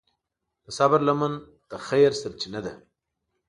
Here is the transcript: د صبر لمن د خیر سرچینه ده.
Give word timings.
د 0.65 0.67
صبر 0.77 0.99
لمن 1.07 1.33
د 1.69 1.71
خیر 1.87 2.11
سرچینه 2.21 2.59
ده. 2.65 2.73